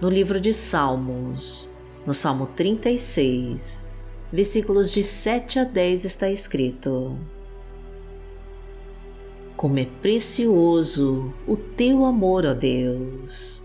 no 0.00 0.10
livro 0.10 0.38
de 0.38 0.52
Salmos, 0.52 1.74
no 2.06 2.12
Salmo 2.12 2.46
36, 2.54 3.94
versículos 4.30 4.92
de 4.92 5.02
7 5.02 5.60
a 5.60 5.64
10 5.64 6.04
está 6.04 6.30
escrito: 6.30 7.16
Como 9.56 9.78
é 9.78 9.86
precioso 10.02 11.32
o 11.46 11.56
teu 11.56 12.04
amor, 12.04 12.44
ó 12.44 12.52
Deus! 12.52 13.64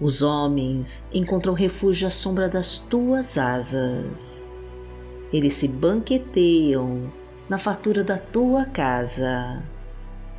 Os 0.00 0.22
homens 0.22 1.08
encontram 1.12 1.54
refúgio 1.54 2.06
à 2.06 2.10
sombra 2.10 2.48
das 2.48 2.82
tuas 2.82 3.36
asas. 3.36 4.48
Eles 5.32 5.54
se 5.54 5.66
banqueteiam 5.66 7.12
na 7.48 7.58
fartura 7.58 8.04
da 8.04 8.16
tua 8.16 8.64
casa. 8.66 9.62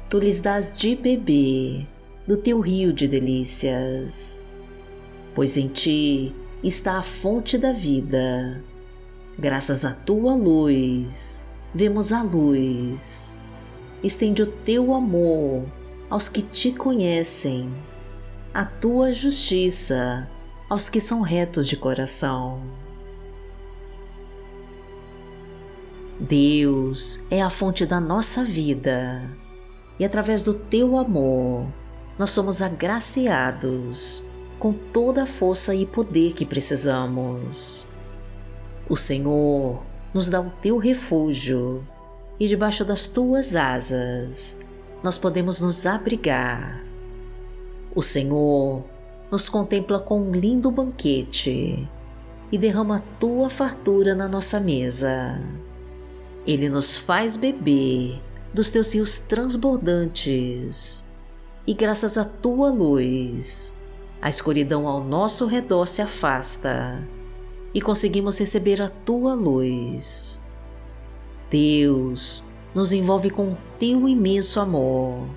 Tu 0.10 0.18
lhes 0.20 0.40
dás 0.40 0.78
de 0.78 0.96
beber 0.96 1.86
do 2.26 2.38
teu 2.38 2.62
rio 2.62 2.94
de 2.94 3.08
delícias. 3.08 4.49
Pois 5.40 5.56
em 5.56 5.70
ti 5.70 6.36
está 6.62 7.00
a 7.00 7.02
fonte 7.02 7.58
da 7.58 7.72
vida. 7.72 8.62
Graças 9.38 9.86
à 9.86 9.94
tua 9.94 10.36
luz, 10.36 11.48
vemos 11.74 12.12
a 12.12 12.22
luz. 12.22 13.34
Estende 14.04 14.42
o 14.42 14.48
teu 14.48 14.94
amor 14.94 15.64
aos 16.10 16.28
que 16.28 16.42
te 16.42 16.74
conhecem 16.74 17.74
a 18.54 18.66
tua 18.66 19.14
justiça 19.14 20.30
aos 20.70 20.90
que 20.90 21.00
são 21.00 21.22
retos 21.22 21.70
de 21.70 21.78
coração. 21.78 22.62
Deus 26.20 27.24
é 27.32 27.42
a 27.42 27.50
fonte 27.50 27.86
da 27.86 28.02
nossa 28.02 28.44
vida 28.44 29.24
e 29.98 30.04
através 30.04 30.44
do 30.44 30.54
teu 30.54 30.98
amor 30.98 31.66
nós 32.18 32.30
somos 32.32 32.62
agraciados 32.62 34.28
com 34.60 34.74
toda 34.74 35.24
a 35.24 35.28
força 35.28 35.74
e 35.74 35.86
poder 35.86 36.34
que 36.34 36.46
precisamos. 36.46 37.88
O 38.88 38.96
Senhor 38.96 39.82
nos 40.14 40.30
dá 40.30 40.42
o 40.42 40.52
teu 40.62 40.78
refúgio 40.78 41.84
e 42.40 42.48
debaixo 42.48 42.86
das 42.86 43.10
tuas 43.10 43.56
asas 43.56 44.60
nós 45.02 45.18
podemos 45.18 45.62
nos 45.62 45.86
abrigar 45.86 46.90
o 47.96 48.04
Senhor 48.04 48.84
nos 49.32 49.50
contempla 49.50 50.00
com 50.00 50.22
um 50.22 50.32
lindo 50.32 50.70
banquete 50.70 51.90
e 52.52 52.58
derrama 52.58 52.98
a 52.98 53.20
tua 53.20 53.50
fartura 53.50 54.14
na 54.14 54.28
nossa 54.28 54.60
mesa. 54.60 55.42
Ele 56.46 56.70
nos 56.70 56.96
faz 56.96 57.36
beber 57.36 58.22
dos 58.54 58.72
teus 58.72 58.94
rios 58.94 59.20
transbordantes 59.20 61.08
e, 61.66 61.74
graças 61.74 62.18
à 62.18 62.24
tua 62.24 62.70
luz, 62.70 63.79
a 64.22 64.30
escuridão 64.30 64.88
ao 64.88 65.04
nosso 65.04 65.46
redor 65.46 65.88
se 65.88 66.02
afasta 66.02 67.08
e 67.74 67.82
conseguimos 67.82 68.38
receber 68.38 68.82
a 68.82 68.90
tua 68.90 69.34
luz. 69.34 70.42
Deus 71.50 72.44
nos 72.76 72.92
envolve 72.92 73.30
com 73.30 73.56
teu 73.78 74.08
imenso 74.08 74.60
amor 74.60 75.28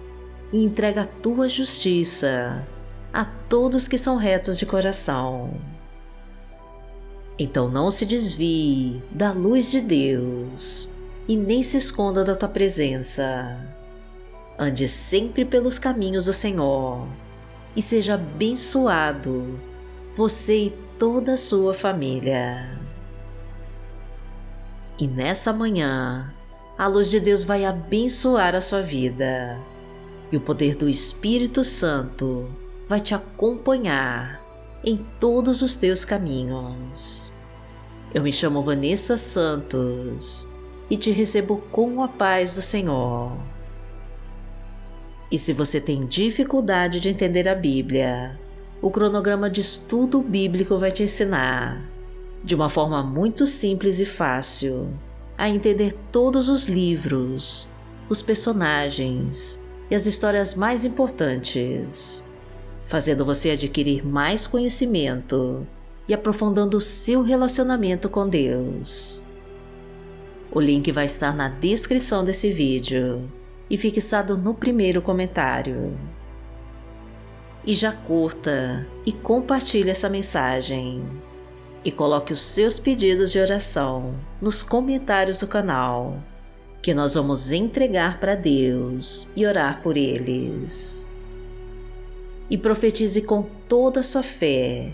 e 0.53 0.63
entrega 0.63 1.03
a 1.03 1.07
tua 1.07 1.49
justiça 1.49 2.67
a 3.13 3.25
todos 3.25 3.87
que 3.87 3.99
são 3.99 4.17
retos 4.17 4.59
de 4.59 4.67
coração. 4.67 5.51
Então 7.39 7.69
não 7.69 7.91
se 7.91 8.05
desvie 8.05 9.03
da 9.11 9.33
luz 9.33 9.71
de 9.71 9.81
Deus 9.81 10.93
e 11.29 11.37
nem 11.37 11.63
se 11.63 11.77
esconda 11.77 12.25
da 12.25 12.35
tua 12.35 12.49
presença. 12.49 13.59
Ande 14.59 14.87
sempre 14.87 15.45
pelos 15.45 15.79
caminhos 15.79 16.27
do 16.27 16.33
Senhor 16.33 17.07
e 17.77 17.83
seja 17.83 18.15
abençoado, 18.15 19.61
você 20.15 20.67
e 20.67 20.79
toda 20.99 21.35
a 21.35 21.37
sua 21.37 21.75
família. 21.75 22.79
E 24.99 25.07
nessa 25.07 25.53
manhã, 25.53 26.33
a 26.79 26.87
luz 26.87 27.11
de 27.11 27.19
Deus 27.19 27.45
vai 27.45 27.65
abençoar 27.65 28.55
a 28.55 28.61
sua 28.61 28.83
vida 28.83 29.59
e 30.33 30.37
o 30.37 30.41
poder 30.41 30.75
do 30.75 30.89
Espírito 30.89 31.63
Santo 31.63 32.49
vai 32.89 33.01
te 33.01 33.15
acompanhar 33.15 34.41
em 34.83 34.97
todos 35.21 35.61
os 35.61 35.77
teus 35.77 36.05
caminhos. 36.05 37.33
Eu 38.15 38.23
me 38.23 38.33
chamo 38.33 38.63
Vanessa 38.63 39.19
Santos 39.19 40.49
e 40.89 40.97
te 40.97 41.11
recebo 41.11 41.59
com 41.71 42.03
a 42.03 42.09
paz 42.09 42.57
do 42.57 42.63
Senhor. 42.63 43.37
E 45.33 45.39
se 45.39 45.55
você 45.55 45.81
tem 45.81 46.01
dificuldade 46.01 47.01
de 47.01 47.09
entender 47.09 47.49
a 47.49 47.55
Bíblia, 47.55 48.39
o 48.83 48.91
cronograma 48.91 49.49
de 49.49 49.63
estudo 49.63 50.21
bíblico 50.21 50.77
vai 50.77 50.93
te 50.93 51.05
ensinar, 51.05 51.89
de 52.45 52.55
uma 52.55 52.69
forma 52.69 53.03
muito 53.03 53.47
simples 53.47 53.99
e 53.99 54.05
fácil, 54.05 54.91
a 55.39 55.49
entender 55.49 55.95
todos 56.13 56.51
os 56.51 56.69
livros, 56.69 57.67
os 58.11 58.21
personagens 58.21 59.65
e 59.91 59.95
as 59.95 60.05
histórias 60.05 60.55
mais 60.55 60.85
importantes, 60.85 62.23
fazendo 62.85 63.25
você 63.25 63.53
adquirir 63.53 64.07
mais 64.07 64.47
conhecimento 64.47 65.67
e 66.07 66.13
aprofundando 66.13 66.77
o 66.77 66.81
seu 66.81 67.23
relacionamento 67.23 68.07
com 68.11 68.29
Deus. 68.29 69.23
O 70.51 70.61
link 70.61 70.93
vai 70.93 71.07
estar 71.07 71.35
na 71.35 71.49
descrição 71.49 72.23
desse 72.23 72.53
vídeo 72.53 73.27
e 73.73 73.79
fixado 73.79 74.37
no 74.37 74.53
primeiro 74.53 75.01
comentário. 75.01 75.99
E 77.65 77.75
já 77.75 77.91
curta 77.91 78.87
e 79.07 79.13
compartilhe 79.13 79.89
essa 79.89 80.11
mensagem. 80.11 81.03
E 81.83 81.91
coloque 81.91 82.35
os 82.35 82.43
seus 82.43 82.79
pedidos 82.79 83.33
de 83.33 83.39
oração 83.39 84.15
nos 84.43 84.63
comentários 84.63 85.39
do 85.39 85.47
canal 85.47 86.23
que 86.83 86.93
nós 86.93 87.15
vamos 87.15 87.51
entregar 87.51 88.21
para 88.21 88.35
Deus 88.35 89.27
e 89.35 89.47
orar 89.47 89.81
por 89.83 89.97
eles. 89.97 91.09
E 92.51 92.59
profetize 92.59 93.23
com 93.23 93.43
toda 93.67 94.01
a 94.01 94.03
sua 94.03 94.23
fé, 94.23 94.93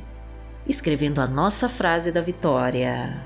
escrevendo 0.68 1.20
a 1.20 1.26
nossa 1.26 1.68
frase 1.68 2.12
da 2.12 2.20
vitória. 2.20 3.20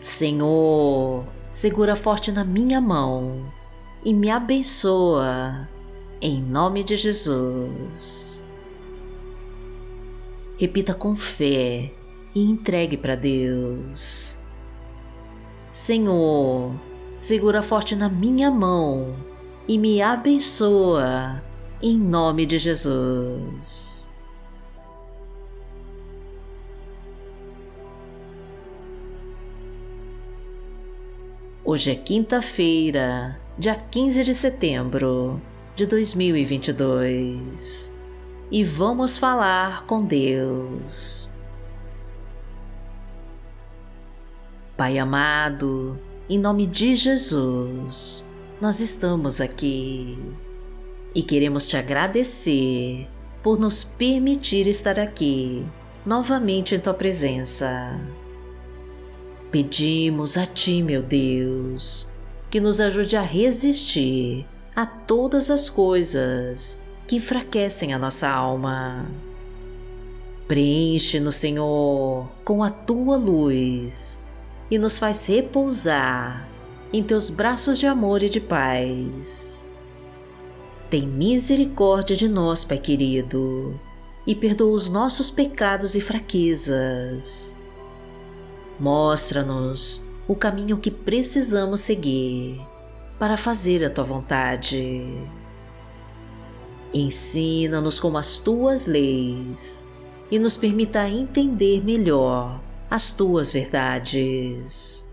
Senhor, 0.00 1.24
segura 1.52 1.94
forte 1.94 2.32
na 2.32 2.44
minha 2.44 2.80
mão 2.80 3.44
e 4.02 4.14
me 4.14 4.30
abençoa, 4.30 5.68
em 6.18 6.40
nome 6.40 6.82
de 6.82 6.96
Jesus. 6.96 8.42
Repita 10.56 10.94
com 10.94 11.14
fé 11.14 11.92
e 12.34 12.50
entregue 12.50 12.96
para 12.96 13.14
Deus. 13.14 14.38
Senhor, 15.70 16.72
segura 17.18 17.60
forte 17.60 17.94
na 17.94 18.08
minha 18.08 18.50
mão 18.50 19.14
e 19.68 19.76
me 19.76 20.00
abençoa, 20.00 21.42
em 21.82 21.98
nome 21.98 22.46
de 22.46 22.58
Jesus. 22.58 24.01
Hoje 31.64 31.92
é 31.92 31.94
quinta-feira, 31.94 33.38
dia 33.56 33.76
15 33.76 34.24
de 34.24 34.34
setembro 34.34 35.40
de 35.76 35.86
2022 35.86 37.96
e 38.50 38.64
vamos 38.64 39.16
falar 39.16 39.86
com 39.86 40.04
Deus. 40.04 41.30
Pai 44.76 44.98
amado, 44.98 45.96
em 46.28 46.36
nome 46.36 46.66
de 46.66 46.96
Jesus, 46.96 48.28
nós 48.60 48.80
estamos 48.80 49.40
aqui 49.40 50.18
e 51.14 51.22
queremos 51.22 51.68
te 51.68 51.76
agradecer 51.76 53.08
por 53.40 53.56
nos 53.56 53.84
permitir 53.84 54.66
estar 54.66 54.98
aqui 54.98 55.64
novamente 56.04 56.74
em 56.74 56.80
tua 56.80 56.92
presença. 56.92 58.00
Pedimos 59.52 60.38
a 60.38 60.46
ti, 60.46 60.82
meu 60.82 61.02
Deus, 61.02 62.10
que 62.50 62.58
nos 62.58 62.80
ajude 62.80 63.18
a 63.18 63.20
resistir 63.20 64.46
a 64.74 64.86
todas 64.86 65.50
as 65.50 65.68
coisas 65.68 66.86
que 67.06 67.16
enfraquecem 67.16 67.92
a 67.92 67.98
nossa 67.98 68.30
alma. 68.30 69.10
Preenche-nos, 70.48 71.34
Senhor, 71.34 72.30
com 72.42 72.64
a 72.64 72.70
tua 72.70 73.18
luz 73.18 74.26
e 74.70 74.78
nos 74.78 74.98
faz 74.98 75.26
repousar 75.26 76.48
em 76.90 77.02
teus 77.02 77.28
braços 77.28 77.78
de 77.78 77.86
amor 77.86 78.22
e 78.22 78.30
de 78.30 78.40
paz. 78.40 79.68
Tem 80.88 81.06
misericórdia 81.06 82.16
de 82.16 82.26
nós, 82.26 82.64
Pai 82.64 82.78
querido, 82.78 83.78
e 84.26 84.34
perdoa 84.34 84.72
os 84.72 84.88
nossos 84.88 85.28
pecados 85.28 85.94
e 85.94 86.00
fraquezas. 86.00 87.60
Mostra-nos 88.82 90.04
o 90.26 90.34
caminho 90.34 90.76
que 90.76 90.90
precisamos 90.90 91.82
seguir 91.82 92.60
para 93.16 93.36
fazer 93.36 93.84
a 93.84 93.88
tua 93.88 94.02
vontade. 94.02 95.06
Ensina-nos 96.92 98.00
com 98.00 98.18
as 98.18 98.40
tuas 98.40 98.88
leis 98.88 99.86
e 100.32 100.36
nos 100.36 100.56
permita 100.56 101.08
entender 101.08 101.80
melhor 101.84 102.60
as 102.90 103.12
tuas 103.12 103.52
verdades. 103.52 105.08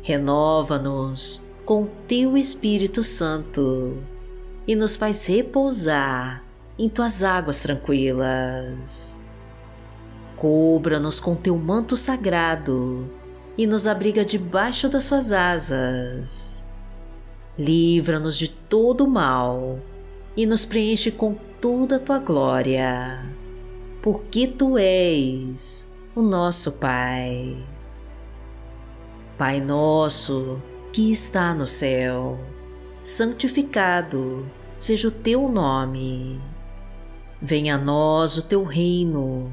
Renova-nos 0.00 1.50
com 1.64 1.86
teu 2.06 2.36
Espírito 2.36 3.02
Santo 3.02 3.98
e 4.64 4.76
nos 4.76 4.94
faz 4.94 5.26
repousar 5.26 6.44
em 6.78 6.88
tuas 6.88 7.24
águas 7.24 7.60
tranquilas. 7.62 9.20
Cubra-nos 10.40 11.20
com 11.20 11.36
teu 11.36 11.54
manto 11.58 11.98
sagrado 11.98 13.10
e 13.58 13.66
nos 13.66 13.86
abriga 13.86 14.24
debaixo 14.24 14.88
das 14.88 15.04
suas 15.04 15.34
asas. 15.34 16.64
Livra-nos 17.58 18.38
de 18.38 18.48
todo 18.48 19.04
o 19.04 19.10
mal 19.10 19.78
e 20.34 20.46
nos 20.46 20.64
preenche 20.64 21.10
com 21.10 21.36
toda 21.60 21.96
a 21.96 21.98
tua 21.98 22.18
glória, 22.18 23.22
porque 24.00 24.46
tu 24.46 24.78
és 24.78 25.92
o 26.16 26.22
nosso 26.22 26.72
Pai. 26.72 27.62
Pai 29.36 29.60
nosso 29.60 30.58
que 30.90 31.12
está 31.12 31.52
no 31.52 31.66
céu, 31.66 32.40
santificado 33.02 34.50
seja 34.78 35.08
o 35.08 35.10
teu 35.10 35.50
nome. 35.50 36.40
Venha 37.42 37.74
a 37.74 37.78
nós 37.78 38.38
o 38.38 38.42
teu 38.42 38.64
reino, 38.64 39.52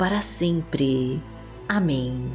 para 0.00 0.22
sempre. 0.22 1.22
Amém. 1.68 2.32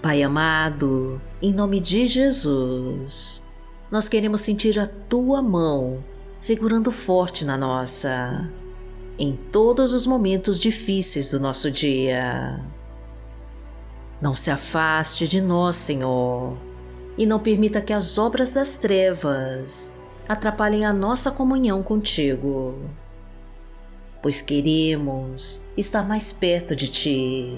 Pai 0.00 0.22
amado, 0.22 1.20
em 1.42 1.52
nome 1.52 1.80
de 1.80 2.06
Jesus, 2.06 3.44
nós 3.90 4.08
queremos 4.08 4.42
sentir 4.42 4.78
a 4.78 4.86
Tua 4.86 5.42
mão 5.42 5.98
segurando 6.38 6.92
forte 6.92 7.44
na 7.44 7.58
nossa, 7.58 8.48
em 9.18 9.36
todos 9.50 9.92
os 9.92 10.06
momentos 10.06 10.60
difíceis 10.60 11.32
do 11.32 11.40
nosso 11.40 11.68
dia. 11.68 12.64
Não 14.22 14.32
se 14.32 14.52
afaste 14.52 15.26
de 15.26 15.40
nós, 15.40 15.74
Senhor, 15.74 16.56
e 17.18 17.26
não 17.26 17.40
permita 17.40 17.80
que 17.80 17.92
as 17.92 18.16
obras 18.16 18.52
das 18.52 18.76
trevas 18.76 19.98
atrapalhem 20.28 20.86
a 20.86 20.92
nossa 20.92 21.32
comunhão 21.32 21.82
contigo, 21.82 22.76
pois 24.26 24.42
queremos 24.42 25.64
estar 25.76 26.02
mais 26.02 26.32
perto 26.32 26.74
de 26.74 26.88
Ti 26.88 27.56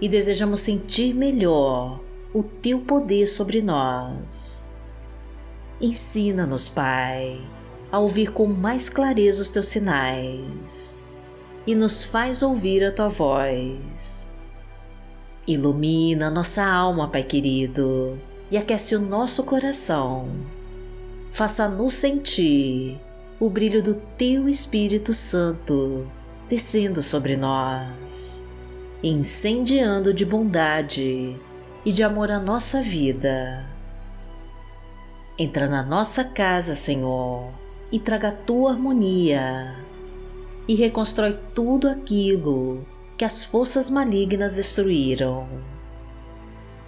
e 0.00 0.08
desejamos 0.08 0.60
sentir 0.60 1.12
melhor 1.12 1.98
o 2.32 2.44
Teu 2.44 2.78
poder 2.78 3.26
sobre 3.26 3.60
nós. 3.60 4.72
Ensina-nos, 5.80 6.68
Pai, 6.68 7.44
a 7.90 7.98
ouvir 7.98 8.30
com 8.30 8.46
mais 8.46 8.88
clareza 8.88 9.42
os 9.42 9.50
Teus 9.50 9.66
sinais 9.66 11.04
e 11.66 11.74
nos 11.74 12.04
faz 12.04 12.44
ouvir 12.44 12.84
a 12.84 12.92
Tua 12.92 13.08
voz 13.08 14.38
Ilumina 15.48 16.30
nossa 16.30 16.64
alma, 16.64 17.08
Pai 17.08 17.24
querido, 17.24 18.16
e 18.52 18.56
aquece 18.56 18.94
o 18.94 19.00
nosso 19.00 19.42
coração. 19.42 20.28
Faça-nos 21.32 21.94
sentir 21.94 23.00
o 23.40 23.48
brilho 23.48 23.82
do 23.82 23.94
Teu 23.94 24.48
Espírito 24.48 25.14
Santo 25.14 26.06
descendo 26.48 27.02
sobre 27.02 27.36
nós, 27.36 28.48
incendiando 29.02 30.14
de 30.14 30.24
bondade 30.24 31.38
e 31.84 31.92
de 31.92 32.02
amor 32.02 32.30
a 32.30 32.40
nossa 32.40 32.82
vida. 32.82 33.64
Entra 35.38 35.68
na 35.68 35.82
nossa 35.82 36.24
casa, 36.24 36.74
Senhor, 36.74 37.52
e 37.92 38.00
traga 38.00 38.28
a 38.28 38.32
tua 38.32 38.72
harmonia 38.72 39.76
e 40.66 40.74
reconstrói 40.74 41.38
tudo 41.54 41.88
aquilo 41.88 42.84
que 43.16 43.24
as 43.24 43.44
forças 43.44 43.88
malignas 43.88 44.56
destruíram. 44.56 45.48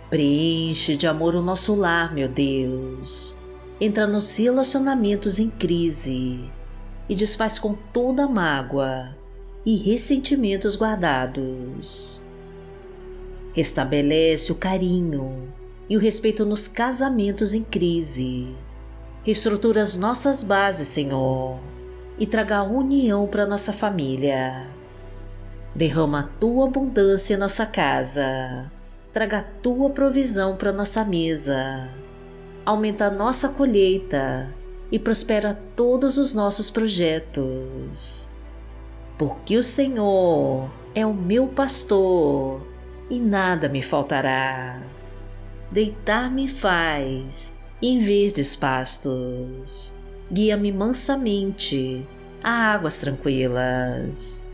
Preenche 0.09 0.97
de 0.97 1.07
amor 1.07 1.37
o 1.37 1.43
nosso 1.43 1.75
lar, 1.77 2.13
meu 2.13 2.29
Deus. 2.29 3.40
Entra 3.81 4.07
nos 4.07 4.37
relacionamentos 4.37 5.41
em 5.41 5.49
crise 5.49 6.51
e 7.09 7.15
desfaz 7.15 7.59
com 7.59 7.73
toda 7.73 8.25
a 8.25 8.29
mágoa 8.29 9.17
e 9.65 9.75
ressentimentos 9.75 10.77
guardados. 10.77 12.23
Restabelece 13.55 14.53
o 14.53 14.55
carinho 14.55 15.51
e 15.89 15.97
o 15.97 16.01
respeito 16.01 16.45
nos 16.45 16.69
casamentos 16.69 17.55
em 17.55 17.65
crise. 17.65 18.55
Reestrutura 19.25 19.81
as 19.81 19.97
nossas 19.97 20.43
bases, 20.43 20.89
Senhor, 20.89 21.59
e 22.19 22.27
traga 22.27 22.59
a 22.59 22.63
união 22.63 23.27
para 23.27 23.47
nossa 23.47 23.73
família. 23.73 24.69
Derrama 25.75 26.21
a 26.21 26.39
tua 26.39 26.67
abundância 26.67 27.33
em 27.33 27.39
nossa 27.39 27.65
casa. 27.65 28.71
Traga 29.11 29.39
a 29.39 29.43
tua 29.43 29.89
provisão 29.89 30.55
para 30.55 30.71
nossa 30.71 31.03
mesa. 31.03 32.00
Aumenta 32.65 33.07
a 33.07 33.11
nossa 33.11 33.49
colheita 33.49 34.55
e 34.93 34.99
prospera 34.99 35.61
todos 35.75 36.19
os 36.19 36.35
nossos 36.35 36.71
projetos. 36.71 38.31
Porque 39.19 39.57
o 39.57 39.63
Senhor 39.63 40.71
é 40.95 41.05
o 41.05 41.15
meu 41.15 41.47
pastor 41.47 42.67
e 43.09 43.19
nada 43.19 43.69
me 43.69 43.83
faltará. 43.83 44.83
Deitar-me 45.71 46.49
faz 46.49 47.59
em 47.83 47.99
verdes 47.99 48.57
pastos. 48.57 49.99
Guia-me 50.33 50.73
mansamente 50.73 52.07
a 52.43 52.73
águas 52.73 52.99
tranquilas 52.99 54.51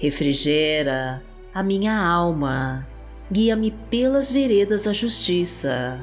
refrigera 0.00 1.22
a 1.52 1.62
minha 1.62 1.94
alma, 1.94 2.88
guia-me 3.30 3.70
pelas 3.90 4.32
veredas 4.32 4.84
da 4.84 4.94
justiça, 4.94 6.02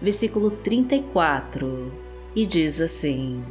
versículo 0.00 0.50
34, 0.50 1.92
e 2.34 2.46
diz 2.46 2.80
assim: 2.80 3.44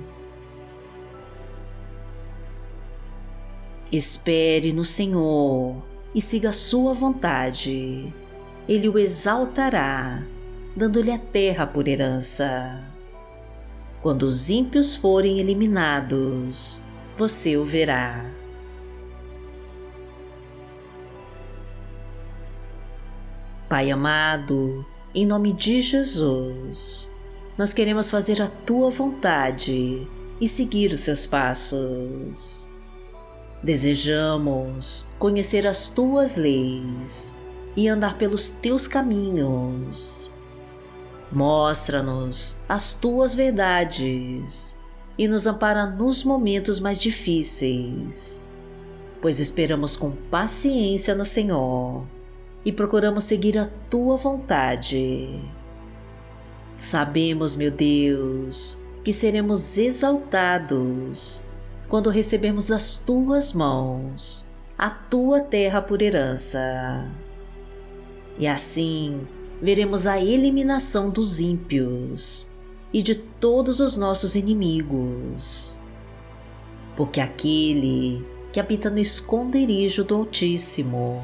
Espere 3.91 4.73
no 4.73 4.83
Senhor 4.83 5.81
e 6.13 6.21
siga 6.21 6.49
a 6.49 6.53
sua 6.53 6.93
vontade. 6.93 8.13
Ele 8.67 8.89
o 8.89 8.99
exaltará, 8.99 10.23
dando-lhe 10.75 11.11
a 11.11 11.17
terra 11.17 11.65
por 11.65 11.87
herança. 11.87 12.83
Quando 14.01 14.23
os 14.23 14.49
ímpios 14.49 14.95
forem 14.95 15.39
eliminados, 15.39 16.83
você 17.17 17.55
o 17.57 17.63
verá. 17.63 18.29
Pai 23.69 23.89
amado, 23.89 24.85
em 25.15 25.25
nome 25.25 25.53
de 25.53 25.81
Jesus, 25.81 27.13
nós 27.57 27.73
queremos 27.73 28.09
fazer 28.09 28.41
a 28.41 28.47
tua 28.47 28.89
vontade 28.89 30.07
e 30.39 30.47
seguir 30.47 30.93
os 30.93 31.01
seus 31.01 31.25
passos. 31.25 32.69
Desejamos 33.63 35.09
conhecer 35.17 35.65
as 35.65 35.89
tuas 35.89 36.35
leis 36.35 37.41
e 37.75 37.87
andar 37.87 38.17
pelos 38.17 38.49
teus 38.49 38.87
caminhos. 38.87 40.31
Mostra-nos 41.31 42.59
as 42.69 42.93
tuas 42.93 43.33
verdades 43.33 44.77
e 45.17 45.27
nos 45.27 45.47
ampara 45.47 45.85
nos 45.85 46.23
momentos 46.23 46.79
mais 46.79 47.01
difíceis, 47.01 48.51
pois 49.21 49.39
esperamos 49.39 49.95
com 49.95 50.11
paciência 50.11 51.15
no 51.15 51.25
Senhor 51.25 52.05
e 52.67 52.71
procuramos 52.73 53.23
seguir 53.23 53.57
a 53.57 53.69
tua 53.89 54.17
vontade. 54.17 55.41
Sabemos, 56.75 57.55
meu 57.55 57.71
Deus, 57.71 58.83
que 59.05 59.13
seremos 59.13 59.77
exaltados 59.77 61.45
quando 61.87 62.09
recebermos 62.09 62.67
das 62.67 62.97
tuas 62.97 63.53
mãos 63.53 64.51
a 64.77 64.89
tua 64.89 65.39
terra 65.39 65.81
por 65.81 66.01
herança. 66.01 67.09
E 68.37 68.45
assim 68.45 69.25
veremos 69.61 70.05
a 70.05 70.19
eliminação 70.19 71.09
dos 71.09 71.39
ímpios 71.39 72.49
e 72.91 73.01
de 73.01 73.15
todos 73.15 73.79
os 73.79 73.97
nossos 73.97 74.35
inimigos. 74.35 75.81
Porque 76.97 77.21
aquele 77.21 78.27
que 78.51 78.59
habita 78.59 78.89
no 78.89 78.99
esconderijo 78.99 80.03
do 80.03 80.15
Altíssimo, 80.15 81.23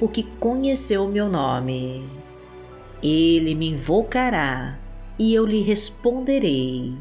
porque 0.00 0.24
conheceu 0.40 1.06
meu 1.06 1.28
nome. 1.28 2.04
Ele 3.00 3.54
me 3.54 3.68
invocará 3.68 4.76
e 5.16 5.32
eu 5.32 5.46
lhe 5.46 5.62
responderei 5.62 6.98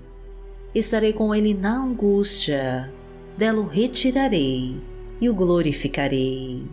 estarei 0.73 1.13
com 1.13 1.33
ele 1.33 1.53
na 1.53 1.77
angústia, 1.77 2.91
dela 3.37 3.59
o 3.61 3.67
retirarei 3.67 4.79
e 5.19 5.29
o 5.29 5.33
glorificarei. 5.33 6.65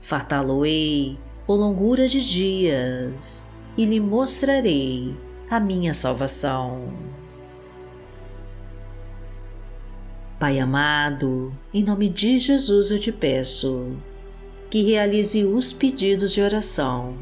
Fartá-lo-ei 0.00 1.18
por 1.46 1.56
longura 1.56 2.08
de 2.08 2.24
dias 2.24 3.50
e 3.76 3.84
lhe 3.84 4.00
mostrarei 4.00 5.16
a 5.50 5.60
minha 5.60 5.94
salvação. 5.94 6.92
Pai 10.38 10.58
amado, 10.60 11.52
em 11.74 11.82
nome 11.82 12.08
de 12.08 12.38
Jesus 12.38 12.90
eu 12.90 12.98
te 12.98 13.10
peço 13.10 13.96
que 14.70 14.82
realize 14.82 15.44
os 15.44 15.72
pedidos 15.72 16.32
de 16.32 16.42
oração 16.42 17.16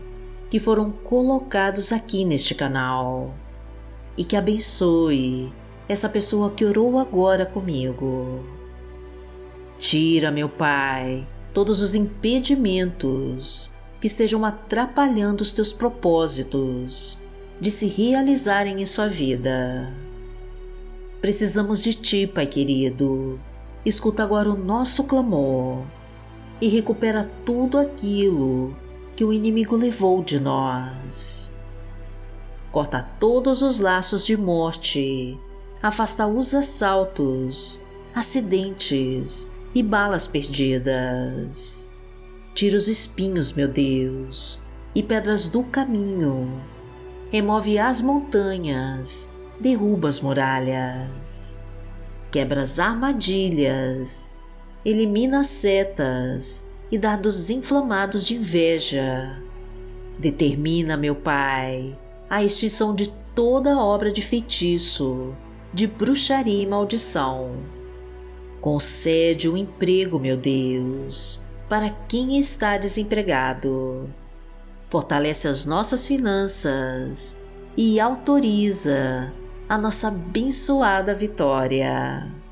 que 0.51 0.59
foram 0.59 0.91
colocados 0.91 1.93
aqui 1.93 2.25
neste 2.25 2.55
canal 2.55 3.35
e 4.17 4.25
que 4.25 4.37
abençoe 4.37 5.53
essa 5.89 6.09
pessoa 6.09 6.51
que 6.51 6.65
orou 6.65 6.99
agora 6.99 7.47
comigo. 7.47 8.45
Tira, 9.79 10.31
meu 10.31 10.49
Pai, 10.49 11.27
todos 11.53 11.83
os 11.83 11.95
impedimentos 11.95 13.73
que 14.01 14.07
estejam 14.07 14.45
atrapalhando 14.45 15.43
os 15.43 15.53
teus 15.53 15.73
propósitos 15.73 17.23
de 17.61 17.71
se 17.71 17.87
realizarem 17.87 18.81
em 18.81 18.87
sua 18.87 19.09
vida. 19.09 19.95
Precisamos 21.21 21.83
de 21.83 21.95
Ti, 21.95 22.27
Pai 22.27 22.47
querido. 22.47 23.39
Escuta 23.85 24.23
agora 24.23 24.51
o 24.51 24.57
nosso 24.57 25.05
clamor 25.05 25.85
e 26.61 26.69
recupera 26.69 27.31
tudo 27.45 27.79
aquilo 27.79 28.77
que 29.15 29.25
o 29.25 29.33
inimigo 29.33 29.77
levou 29.77 30.23
de 30.23 30.41
nós. 30.41 31.57
Corta 32.71 33.09
todos 33.19 33.63
os 33.63 33.81
laços 33.81 34.27
de 34.27 34.37
morte 34.37 35.39
afasta 35.83 36.27
os 36.27 36.55
assaltos, 36.55 37.85
acidentes 38.15 39.55
e 39.75 39.83
balas 39.83 40.27
perdidas. 40.27 41.91
Tira 42.55 42.77
os 42.77 42.89
espinhos, 42.89 43.53
meu 43.53 43.69
Deus, 43.69 44.65
e 44.95 45.03
pedras 45.03 45.49
do 45.49 45.63
caminho. 45.63 46.61
Remove 47.31 47.79
as 47.79 48.01
montanhas, 48.01 49.35
derruba 49.61 50.09
as 50.09 50.21
muralhas. 50.21 51.63
Quebra 52.31 52.63
as 52.63 52.79
armadilhas, 52.79 54.39
elimina 54.87 55.41
as 55.41 55.49
setas 55.49 56.71
e 56.93 56.97
dardos 56.97 57.51
inflamados 57.51 58.25
de 58.25 58.37
inveja. 58.37 59.43
Determina, 60.17 60.97
meu 60.97 61.17
Pai, 61.17 61.99
a 62.31 62.45
extinção 62.45 62.95
de 62.95 63.13
toda 63.35 63.77
obra 63.77 64.13
de 64.13 64.23
feitiço 64.23 65.35
de 65.75 65.89
bruxaria 65.89 66.63
e 66.63 66.67
maldição. 66.67 67.57
Concede 68.61 69.49
o 69.49 69.55
um 69.55 69.57
emprego, 69.57 70.21
meu 70.21 70.37
Deus, 70.37 71.45
para 71.69 71.91
quem 71.91 72.39
está 72.39 72.79
desempregado. 72.79 74.09
Fortalece 74.89 75.49
as 75.49 75.67
nossas 75.67 76.07
finanças 76.07 77.45
e 77.77 77.99
autoriza 77.99 79.33
a 79.69 79.77
nossa 79.77 80.09
abençoada 80.09 81.13
vitória. 81.13 82.46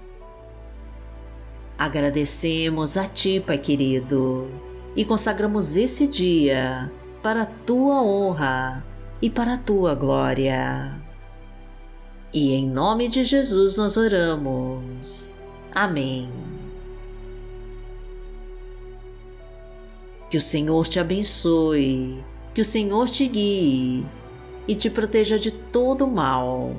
Agradecemos 1.78 2.96
a 2.96 3.06
Ti, 3.06 3.42
Pai 3.44 3.58
querido, 3.58 4.48
e 4.94 5.04
consagramos 5.04 5.76
esse 5.76 6.06
dia 6.06 6.90
para 7.22 7.42
a 7.42 7.46
Tua 7.46 8.02
honra 8.02 8.84
e 9.20 9.28
para 9.28 9.54
a 9.54 9.58
Tua 9.58 9.94
glória. 9.94 10.94
E 12.32 12.52
em 12.52 12.68
nome 12.68 13.08
de 13.08 13.24
Jesus 13.24 13.76
nós 13.76 13.96
oramos. 13.96 15.36
Amém. 15.74 16.30
Que 20.30 20.36
o 20.36 20.40
Senhor 20.40 20.88
te 20.88 20.98
abençoe, 20.98 22.22
que 22.54 22.60
o 22.60 22.64
Senhor 22.64 23.08
te 23.08 23.26
guie 23.28 24.04
e 24.66 24.74
te 24.74 24.90
proteja 24.90 25.38
de 25.38 25.50
todo 25.50 26.06
mal. 26.06 26.74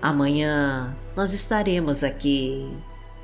Amanhã 0.00 0.96
nós 1.14 1.32
estaremos 1.32 2.04
aqui, 2.04 2.70